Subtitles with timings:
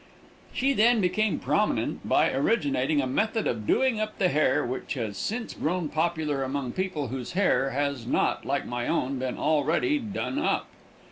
[0.51, 5.15] She then became prominent by originating a method of doing up the hair, which has
[5.15, 10.39] since grown popular among people whose hair has not, like my own, been already "done
[10.39, 10.65] up."